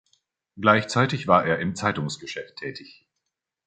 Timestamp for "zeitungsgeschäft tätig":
1.75-3.05